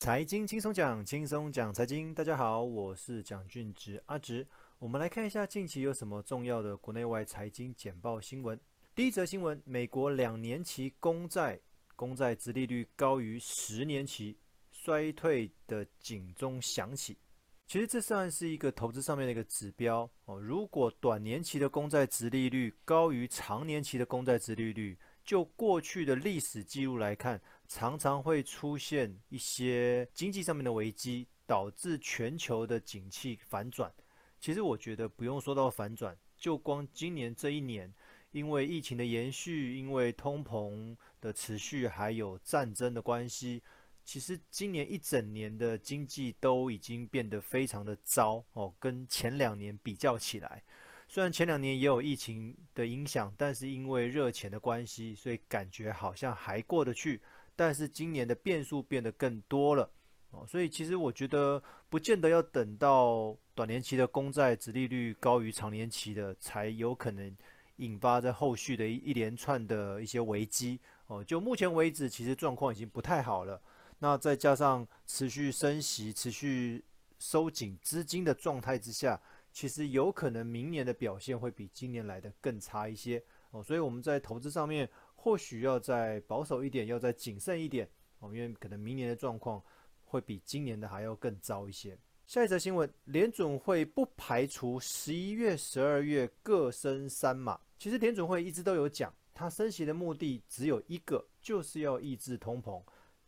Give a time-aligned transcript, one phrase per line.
[0.00, 2.14] 财经轻松讲，轻松讲财经。
[2.14, 4.48] 大家好，我是蒋俊植阿植。
[4.78, 8.58] 我们来看一下近期有什么重要的国内外财经简报新闻。
[8.94, 11.60] 第一则新闻：美国两年期公债
[11.96, 14.38] 公债殖利率高于十年期，
[14.72, 17.18] 衰退的警钟响起。
[17.66, 20.40] 其实这算是一个投资上面的一个指标哦。
[20.40, 27.38] 如果短年期的公债殖利率高于长年期的公债殖利率，就过去的历史记录来看，
[27.70, 33.94] 常常会出现一些经济上面的危机，导致全球的景气反转。
[34.40, 37.94] 其实我觉得不用说到反转，就光今年这一年，
[38.32, 43.62] 因为疫情的延续，因为通膨的持续，还有战争的关系。
[44.04, 50.60] 其实今年一整年的经济都已经变得非常的糟哦，跟前两年比较起来，
[51.06, 57.20] 虽然前两年也有疫情的影响，但是因为热钱的关系，所以感觉好像还过得去。
[57.60, 59.90] 但是今年的变数变得更多了
[60.30, 67.36] 哦，所以其实我觉得不见得要等到短年期的公债殖利率高于长年期的，才有可能
[67.76, 71.22] 引发在后续的一一连串的一些危机哦。
[71.22, 73.60] 就目前为止，其实状况已经不太好了。
[73.98, 76.82] 那再加上持续升息、持续
[77.18, 79.20] 收紧资金的状态之下，
[79.52, 83.62] 其实有可能明年的表现会比今年来的更差一些哦。
[83.62, 84.88] 所以我们在投资上面
[85.22, 87.86] 或许要再保守一点，要再谨慎一点
[88.20, 89.62] 哦，因为可能明年的状况
[90.02, 91.94] 会比今年的还要更糟一些。
[92.26, 97.60] 下一则新闻，联准会不排除十一月、十二月各升三码。
[97.76, 102.82] 其实联准会一直都有讲，它升息的目的只有一个，就是要抑制通膨。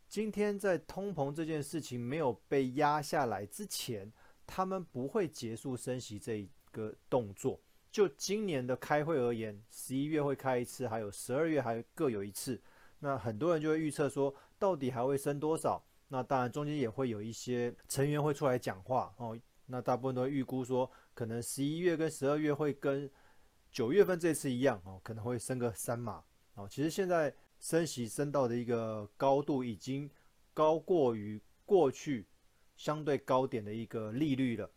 [0.07, 4.11] 今天在通膨这件事情没有被压下来之前，
[4.47, 7.61] 他们不会结束升息这一个动作。
[7.93, 12.61] 就今年的开会而言，十一月会开一次，还有十二月还各有一次。
[12.99, 15.81] 那很多人就会预测说，到底还会升多少？
[16.07, 19.39] 那当然中间也会有一些成员会出来讲话哦。
[19.67, 23.09] 那大部分都会预估说，可能十一月跟十二月会跟
[23.71, 26.21] 九月份这次一样哦，可能会升个三码
[26.55, 26.67] 哦。
[26.69, 27.33] 其实现在。
[27.59, 30.09] 升息升到的一个高度，已经
[30.53, 32.27] 高过于过去
[32.75, 34.69] 相对高点的一个利率了。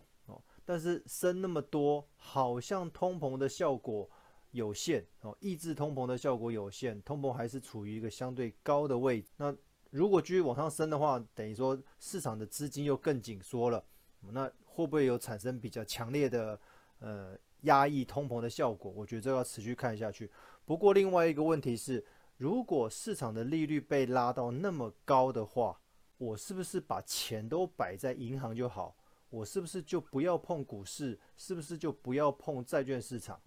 [0.66, 4.10] 但是升那么多，好像通膨的效果
[4.50, 9.30] 有限哦，抑制通膨的效果有限，通膨还是处于一个相对高的位置。
[9.38, 9.56] 那
[9.90, 13.82] 如果继续往上升的话，等于说市场的资金又更紧缩了，
[14.20, 16.60] 那会不会有产生比较强烈的
[16.98, 18.92] 呃压抑通膨的效果？
[18.94, 20.30] 我觉得这要持续看下去。
[20.66, 22.04] 不过另外一个问题是。
[22.38, 25.80] 如果市场的利率被拉到那么高的话，
[26.18, 28.94] 我是不是把钱都摆在银行就好？
[29.36, 31.18] 我是不是就不要碰股市？
[31.36, 33.38] 是不是就不要碰债券市场？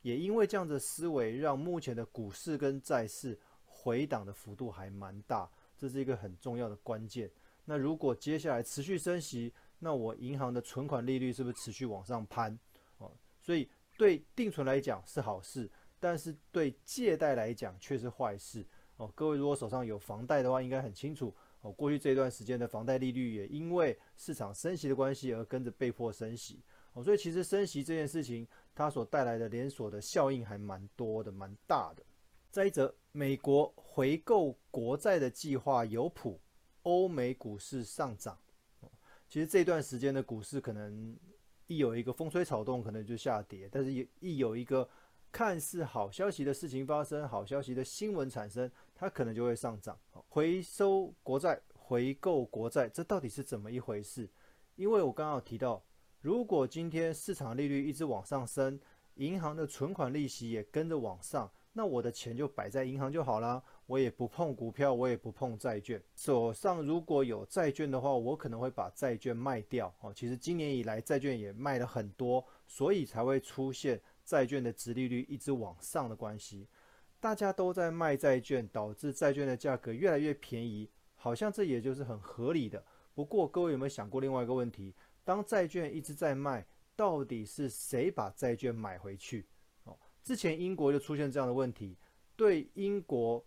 [0.00, 7.30] 也因为这样的思维，让目前的股市跟债市回档的幅度还蛮大，这是一个很重要的关键。
[7.66, 12.58] 那如果接下来持续升息，那我银行的存款利率是不是持续往上攀？
[12.96, 15.70] 哦，所以对定存来讲是好事。
[16.02, 18.66] 但是对借贷来讲却是坏事
[18.96, 19.12] 哦。
[19.14, 21.72] 各位如果手上有房贷的话，应该很清楚哦。
[21.72, 26.60] 过去这一段时间的房贷利率也因为市场升息的关系而跟着被迫升息
[26.92, 27.02] 哦。
[27.02, 32.02] 所以其实升息这件事情，它所带来的连锁的效应还蛮多的，蛮大的。
[32.50, 36.40] 再一则，美国回购国债的计划有谱，
[36.82, 38.36] 欧美股市上涨。
[39.28, 41.16] 其实这段时间的股市可能
[41.68, 44.88] 一有一个风吹草动，可能就下跌；但是一有一个
[45.30, 48.68] 看似好消息的事情发生，好消息的新闻产生，
[49.00, 49.98] 它可能就会上涨。
[50.28, 54.28] 回收国债、回购国债，这到底是怎么一回事？
[54.76, 55.82] 因为我刚刚提到，
[56.20, 58.78] 如果今天市场利率一直往上升，
[59.14, 65.98] 银行的存款利息也跟着往上，那我的钱就摆在银行就好啦，我也不碰股票，我也不碰债券。
[66.14, 69.90] 手上如果有债券的话，我可能会把债券卖掉。
[70.02, 73.98] 哦，其实今年以来债券也卖了很多，所以才会出现。
[74.22, 76.68] 债券的值利率一直往上的关系，
[77.20, 82.82] 大家都在卖债券，导致债券的价格越来越便宜，好像这也就是很合理的。
[83.14, 84.94] 不过，各位有没有想过另外一个问题？
[85.22, 86.66] 当债券一直在卖，
[86.96, 89.46] 到底是谁把债券买回去？
[89.84, 91.98] 哦，之前英国就出现这样的问题，
[92.36, 93.44] 对英国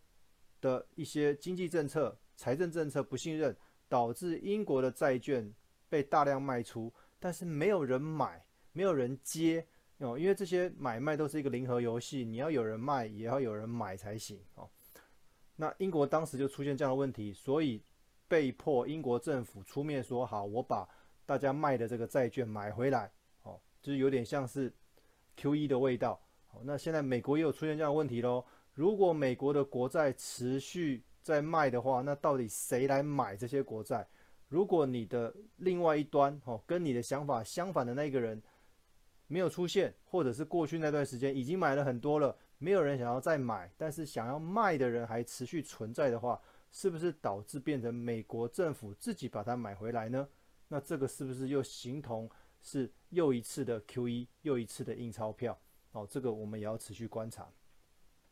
[0.62, 3.58] 的一些经济政策、财政政策不信任，
[3.90, 5.52] 导致英国的债券
[5.90, 9.66] 被大量卖出，但是没有人买，没有人接。
[10.00, 14.70] 哦，因为这些买卖都是一个零和游戏，你要有人卖，也要有人买才行哦。
[15.56, 17.82] 那英国当时就出现这样的问题，所以
[18.28, 20.88] 被迫英国政府出面说好，我把
[21.26, 23.12] 大家卖的这个债券买回来，
[23.44, 24.74] 哦，就是有点像是
[25.38, 26.20] QE 的味道。
[26.52, 28.44] 哦，那现在美国也有出现这样的问题喽。
[28.74, 34.06] 如果美国的国债持续在卖的话，那到底谁来买这些国债？
[34.50, 38.42] 如果你的另外一端哦，跟你的想法相反的那个人
[39.34, 46.40] 没有出现，或者是过去那段时间已经买了很多了，没有人想要再买，但是想要卖的人还持续存在的话，
[46.72, 50.30] 是不是导致变成美国政府自己把它买回来呢？
[50.68, 52.30] 那这个是不是又形同
[52.62, 55.60] 是又一次的 QE，又一次的印钞票？
[55.94, 57.52] 哦，这个我们也要持续观察。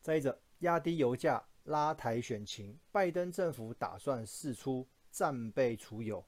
[0.00, 4.86] 再者，压低油价，拉抬选情，拜登政府打算释出。
[5.12, 6.24] 战备储油，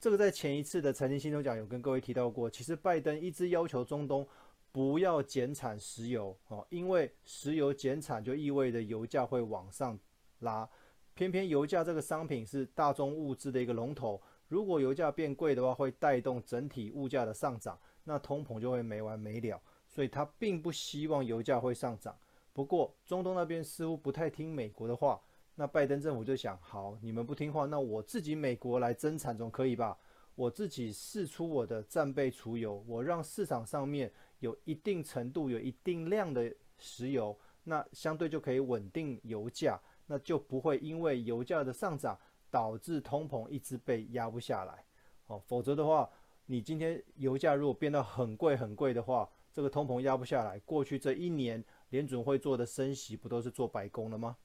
[0.00, 2.48] 这个在前一次的财经新周讲有跟各位提到过。
[2.48, 4.26] 其实拜登一直要求中东
[4.72, 9.98] 不要减产石油哦，因为石油减产就意味着油价会往上
[10.38, 10.66] 拉。
[11.12, 14.18] 偏偏油价这个商品是大宗物资的一个龙头，
[14.48, 19.60] 如果油价变贵的话，会带动整体物价的上涨，那通膨就会没完没了。
[19.86, 22.16] 所以他并不希望油价会上涨。
[22.54, 25.20] 不过中东那边似乎不太听美国的话。
[25.60, 29.94] 那拜登政府就想，好，你们不听话，那我自己美国来增产总可以吧？
[30.34, 42.18] 我自己释出我的战备储油，我让市场上面有一定程度、有一定量的石油，那相对就可以稳定油价，那就不会因为油价的上涨
[42.50, 44.82] 导致通膨一直被压不下来。
[45.26, 46.08] 哦，否则的话，
[46.46, 54.38] 你今天油价如果变得很贵很贵的话，这个通膨压不下来，过去这一年联准会做的升息不都是做白工了吗？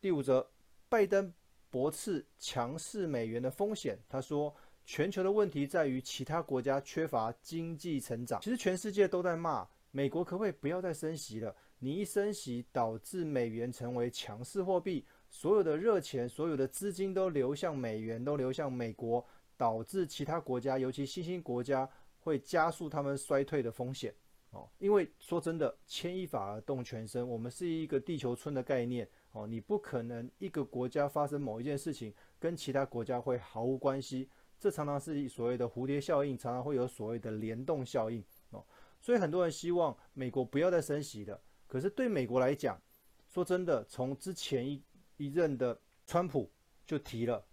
[0.00, 0.48] 第五则。
[0.92, 1.32] 拜登
[1.70, 4.54] 驳斥强势美元的风险，他说
[4.84, 8.38] ：“全球的问题在于其他国家缺乏经济成长。
[8.42, 11.56] 其实全世界都在骂美国，可不可以不要再升息了？
[11.78, 24.14] 你一升息，导致美元成为强势货币，所有的热钱、所有的资金都流向美元，都流向美国，导致其他国家，尤其新兴国家，会加速他们衰退的风险。
[24.50, 34.28] 哦，因为说真的，牵一发而动全身，我们是一个地球村的概念。”哦，你不可能一个国家发生某一件事情，跟其他国家会毫无关系。
[34.58, 38.22] 这常常是所谓的蝴蝶效应，常常会有所谓的联动效应。
[38.50, 38.64] 哦，
[39.00, 41.40] 所以很多人希望美国不要再升息了。
[41.66, 42.80] 可是对美国来讲，
[43.28, 44.80] 说真的，从之前一
[45.16, 45.76] 一任的
[46.06, 46.48] 川普
[46.86, 47.44] 就提了，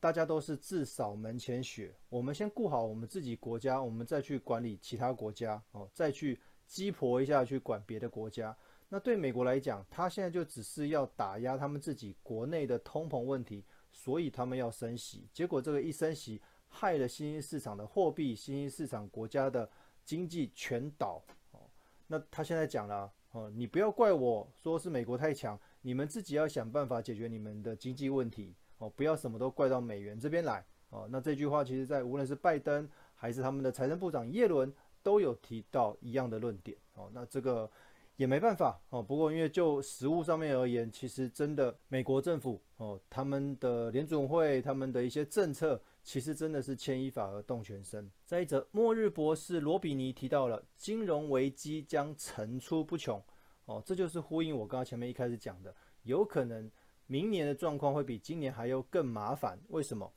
[0.00, 1.94] 大家都是自扫门前雪。
[2.08, 5.62] 我们先顾好我们自己国家，我们再去管理其他国家。
[5.70, 8.54] 哦，再去鸡婆一下去管别的国家。
[8.94, 15.26] 那对美国来讲，他现在就只是要打压他们自己国内的通膨问题，所以他们要升息。
[15.32, 19.68] 结果这个一升息，害了新兴市场的货币、新兴市场国家的
[20.04, 21.20] 经济全倒。
[21.50, 21.68] 哦，
[22.06, 28.54] 那他现在讲了，哦，你不要怪我说是美国太强，你们自己要想办法解决你们的经济问题。
[28.78, 30.64] 哦，不要什么都怪到美元这边来。
[30.90, 36.78] 哦，那这句话其实在无论是拜登还是他们的财政部长耶伦都有提到一样的论点。
[36.94, 37.68] 哦，那这个。
[38.16, 48.08] 也没办法哦，不过因为就实务上面而言，其实真的美国政府哦，他们的联准会，他们的一些政策，其实真的是牵一发而动全身。
[48.24, 53.20] 再一则，末日博士罗比尼提到了金融危机将层出不穷
[53.64, 55.74] 哦，这就是呼应我刚刚前面一开始讲的，
[56.04, 56.70] 有可能
[57.06, 59.58] 明年的状况会比今年还要更麻烦。
[59.68, 60.12] 为什么？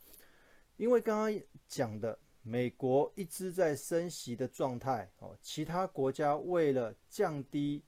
[0.75, 2.17] 因为刚刚讲的。
[2.44, 7.83] 美国一直在升息的状态哦，其他国家为了降低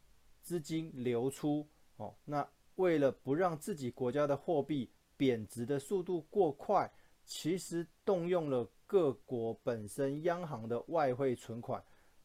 [0.49, 1.63] 资金流出
[1.97, 2.43] 哦，那
[2.77, 6.91] 为了不让自己国家的货币贬值的速度过快，
[7.23, 11.79] 其实动用了各国本身央行的外汇存款，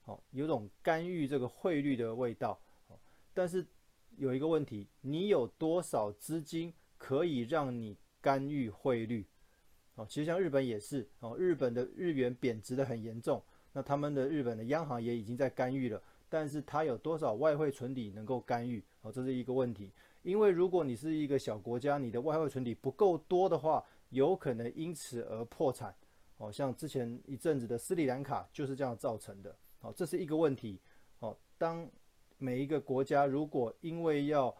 [0.06, 2.58] 哦，有种干预这个汇率的味道。
[3.34, 3.62] 但是
[4.16, 9.28] 有一个问题，你有多少资金可以让你干预汇率？
[9.96, 16.02] 哦，其实像日本也是哦，日本的日元贬值的很严重，那他们的日本的央行也已经在干预了，
[16.34, 18.82] 但是它有多少外汇存底能够干预？
[19.02, 19.92] 哦，这是一个问题。
[20.24, 25.94] 因为如果你是一个小国家，你的外汇存底不够多的话，有可能因此而破产。
[26.38, 29.56] 哦，像之前一阵子的斯里兰卡就是这样造成的。
[29.78, 30.80] 哦，这是一个问题。
[31.20, 31.88] 哦，当
[32.36, 34.52] 每一个国家如果因为要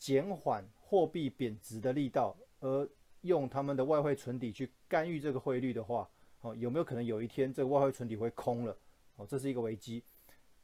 [0.00, 2.90] 减缓货币贬值的力道而
[3.20, 8.76] 用他们的外汇存底去干预这个汇率的话，哦，有没有可能有一天这个外汇存底会空了？
[9.14, 10.02] 哦，这是一个危机。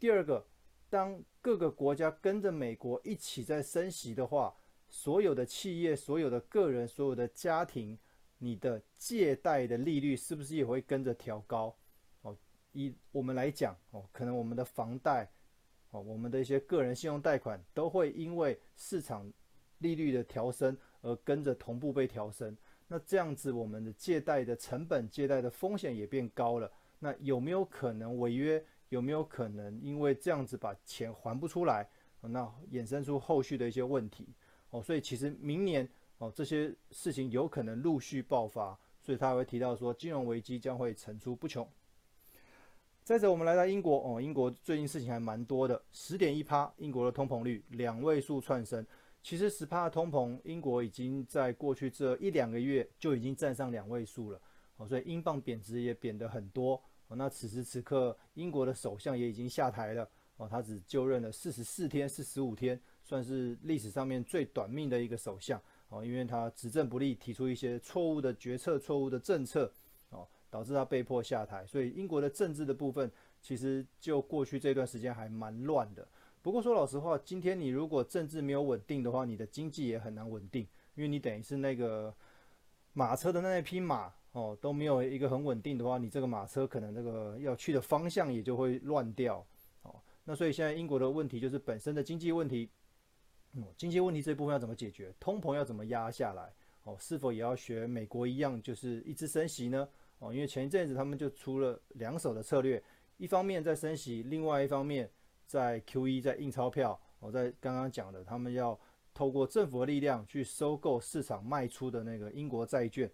[0.05, 0.47] 第二个，
[0.91, 4.55] 当各个国家跟着美国一起在升息的话，
[4.87, 7.99] 所有的企业、所有的个人、所有的家庭，
[8.37, 11.75] 你的借贷的利率是不是也会跟着调高？
[12.21, 12.37] 哦，
[12.75, 15.27] 以我们来讲，哦，可能我们的房贷，
[15.89, 19.33] 哦，我们的一些个人信用贷款都会因为市场
[19.79, 20.77] 利率的调升。
[21.01, 22.55] 而跟着同步被调升，
[22.89, 26.71] 那这样子我们的借贷的成本、借贷的风险也变高了。
[26.99, 28.63] 那有没有可能违约？
[28.95, 31.85] 有没有可能因为这样子把钱还不出来？
[32.21, 34.29] 那衍生出后续的一些问题
[34.71, 34.81] 哦。
[34.81, 35.87] 所以其实明年
[36.19, 38.79] 哦，这些事情有可能陆续爆发。
[39.01, 41.69] 所以他会提到说，金融危机将会层出不穷。
[43.03, 48.87] 再者，我们来到英国哦，英国最近事情还蛮多的，十点一趴，英国的通膨率两位数窜升。
[49.23, 54.41] 其实十趴的通膨，英国已经在过去这一两个月就已经站上两位数了
[54.77, 57.17] 哦，所以英镑贬值也贬得很多哦。
[57.17, 69.73] 那此时此刻，英国的首相也已经下台了哦，他只就任了四十四天、四十五天，算是历史上面最短命的一个首相哦，因为他执政不力，提出一些错误的决策、错误的政策
[70.11, 70.27] 哦。
[70.51, 73.11] 导致他被迫下台，所以英国的政治的部分
[73.43, 76.07] 其实就过去这段时间还蛮乱的。
[76.43, 80.63] 不过说老实话，今天你如果政治没有稳定的话，你的经济也很难稳定，
[80.95, 82.15] 因为你等于是那个
[82.93, 89.45] 马车的那匹马哦都没有一个很稳定的话，你这个马车可能那个要去的方向也就会乱掉
[89.83, 89.95] 哦。
[90.25, 92.69] 那所以现在英国的问题就是本身的经济问题，
[93.53, 95.14] 嗯，经济问题这部分要怎么解决？
[95.21, 96.53] 通膨要怎么压下来？
[96.83, 99.88] 哦，是否也要学美国一样，就是一直升息呢？
[100.19, 102.83] 哦，因为前一阵子他们就出了两手的策略，
[103.17, 105.09] 一方面在升息，另外一方面
[105.47, 107.00] 在 QE 在印钞票。
[107.21, 108.79] 我在刚刚讲的，他们要
[109.14, 113.11] 透过政府的力量去收购市场卖出的那个英国债券。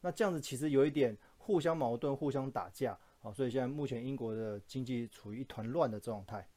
[0.00, 2.98] 那这样子其实有一点互相矛盾、互相打架。
[3.20, 6.48] 啊，所以现在目前英国的经济处于一团乱的状态。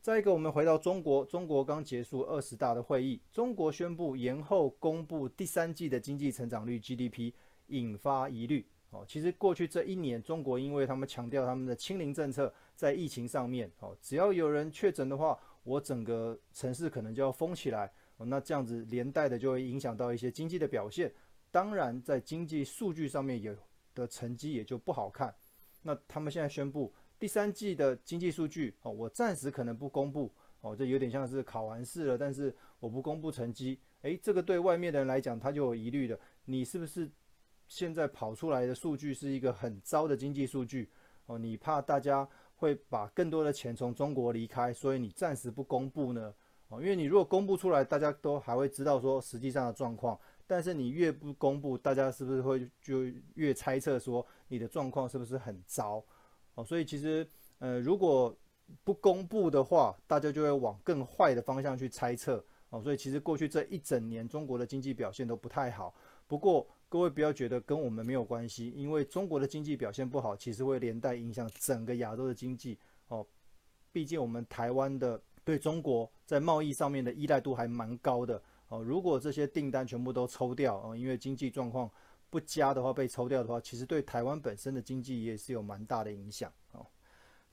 [0.00, 7.32] 再一个，我们回到中国，中国刚结束二十大的会议，中国宣布延后公布第三季的经济成长率 GDP，
[7.68, 8.66] 引发疑虑。
[8.90, 21.14] 哦，其实过去这一年，中国因为他们强调他们的清零政策，在疫情上面，哦，只要有人确诊的话，我整个城市可能就要封起来，哦，那这样子连带的就会影响到一些经济的表现，
[21.52, 23.54] 当然在经济数据上面有
[23.94, 25.32] 的成绩也就不好看。
[25.82, 30.32] 那他们现在宣布第三季的经济数据，哦，我暂时可能不公布，
[30.62, 37.08] 哦，这有点像是考完试了，但是我不公布成绩，诶，这个对外面的人来讲，他就有疑虑的，你是不是？
[37.68, 40.90] 现在跑出来的数据是一个很糟的经济数据
[41.24, 46.34] 哦，你怕大家会把更多的钱从中国离开，所以你暂时不公布呢
[46.68, 50.18] 哦，因为你如果公布出来，大家都还会知道说实际上的状况，
[50.52, 53.04] 但是你越不公布，大家是不是会就
[53.36, 56.04] 越猜测说你的状况是不是很糟
[56.56, 56.62] 哦？
[56.62, 57.26] 所以其实
[57.58, 58.36] 呃，如果
[58.84, 62.82] 不公布的话，大家就会往更坏的方向去猜测哦。
[62.82, 65.94] 所以其实过去这一整年中国的经济表现都不太好，
[66.26, 66.68] 不过。
[66.92, 72.78] 各位不要觉得跟我们没有关系，因为中国的经济表现不好，其实会连带影响整个亚洲的经济
[73.08, 73.26] 哦。
[73.90, 78.82] 毕竟我们台湾的对中国在贸易上面的依赖度还蛮高的哦。
[78.82, 81.90] 如果这些订单全部都抽掉哦，因为经济状况
[82.30, 86.86] 不佳的话被抽掉的话，其实对台湾本身的经济也是有蛮大的影响哦。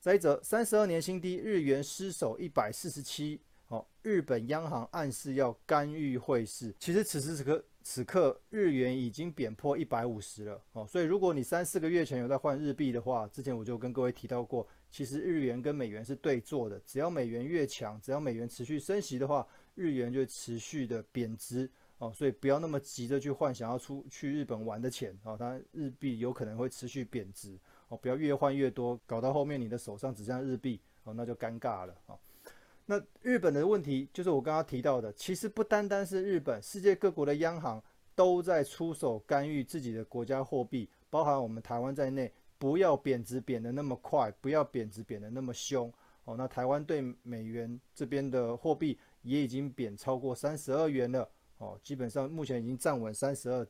[0.00, 3.86] 再者，三十二年新低，日元失守一百四十七哦。
[4.02, 7.64] 日本央行暗示要干预汇市，其实此时此刻。
[7.82, 19.46] 此刻日元已经贬破一百五十了哦，所以如果你三四个月前有在换日币的话，之前我就跟各位提到过，其实日元跟美元是对做的，只要美元越强，只要美元持续升息的话，
[19.80, 27.58] 日元就持续的贬值哦，所以不要那么急着去换想要出去日本玩的钱哦，当然日币有可能会持续贬值
[27.88, 32.18] 哦，不要越换越多，搞到后面你的手上只剩日币哦，那就尴尬了哦。
[32.84, 37.82] 那日本的问题就是我刚刚提到的，其实不单单是日本，世界各国的央行
[38.14, 45.92] 都在出手干预自己的国家货币，包含我们台湾在内，不要贬值贬得那么快，不要贬值贬得那么凶。
[46.24, 51.28] 哦，那台湾对美元这边的货币也已经贬超过三十二元了。
[51.58, 53.66] 哦，基本上目前已经站稳三十二，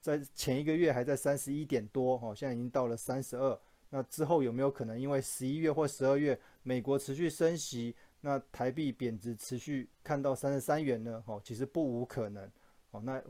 [0.00, 3.58] 在前一个月还在三十一点多，哦，现在已经到了三十二。
[3.88, 7.96] 那之后有没有可能因为十一月或十二月美国持续升息？
[8.20, 11.24] 那台币贬值持续看到三十三元呢？
[11.26, 12.44] 哦，其实不无可能。
[12.90, 13.22] 哦，那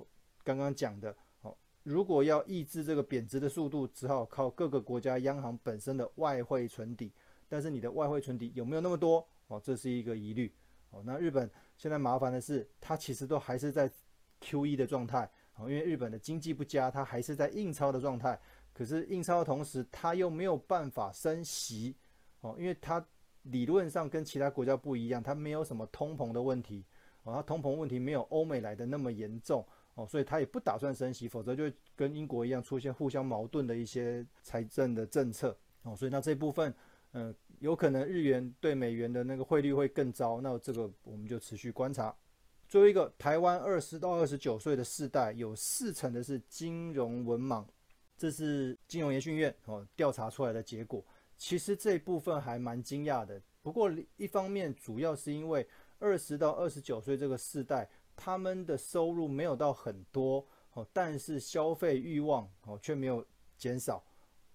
[0.42, 7.12] 刚刚讲的，哦，如果要抑制这个贬值的速度，只好靠各个国家央行本身的外汇存底。
[7.48, 9.24] 但是你的外汇存底有没有那么多？
[9.46, 10.52] 哦，这是一个疑虑。
[10.90, 13.90] 哦，那日本现在麻烦的是，它其实都还是在
[14.40, 15.30] QE 的状态。
[15.56, 18.38] 哦，因为日本的经济不佳，它还是在印钞的状态。
[18.73, 21.97] 可是印钞的同时，它又没有办法升息。
[22.40, 23.04] 哦，因为它。
[23.44, 26.85] 理论上跟其他国家不一样，它没有什么通膨的问题，
[27.23, 31.64] 哦，它通膨问题没有欧美来的那么严重，哦，所以它也不打算升息，否则就
[31.97, 36.70] 跟英国一样出现互相矛盾的一些财政的政策，哦，所以那这部分，
[37.12, 42.14] 嗯、呃，有可能日元对美元的那个汇率会更糟，那这个我们就持续观察。
[42.69, 47.67] 最后一个，台湾二十到二十九岁的世代有四成的是金融文盲，
[48.17, 51.05] 这是金融研训院哦调查出来的结果。
[51.37, 55.67] 其实这一部分还蛮惊讶的，不过一方面主要是因为
[55.99, 63.26] 二十到二十九岁这个世代，他们的收入没有到很多哦，但是消费欲望哦却没有
[63.59, 64.02] 减少，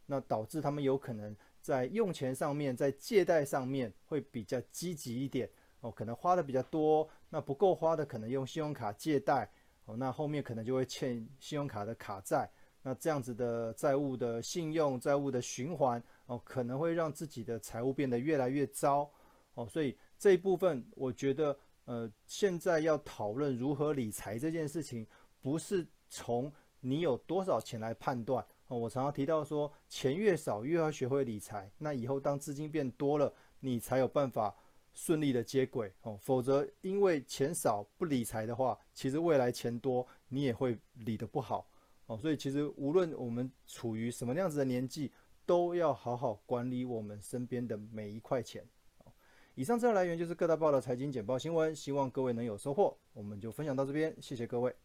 [0.05, 5.49] 那导致他们有可能在用钱上面，在借贷上面会比较积极一点。
[5.79, 9.49] 哦，可能花的比较多，那不够花的可能用信用卡借贷。
[9.85, 12.47] 哦，那后面可能就会欠信用卡的卡债，
[12.83, 19.11] 那这样子的债务的信用债务的循环哦，可能会让自己的财务变得越来越糟。
[19.55, 21.57] 哦，所以这一部分我觉得。
[21.87, 25.05] 呃，现在要讨论如何理财这件事情，
[25.39, 28.77] 不是从你有多少钱来判断哦。
[28.77, 34.55] 我常常提到说，钱越少越要学会理财，那以后当资金变多了，你才有办法
[34.93, 36.17] 顺利的接轨哦。
[36.21, 41.67] 否则，因为钱少不理财的话，其实未来钱多你也会理得不好
[42.07, 42.17] 哦。
[42.17, 45.11] 所以，其实无论我们处于什么样子的年纪，
[45.45, 48.63] 都要好好管理我们身边的每一块钱。
[49.53, 52.97] 以上资料来源就是各大报的财经简报新闻，希望各位能有收获。
[53.13, 54.75] 我们就分享到这边，谢谢各位。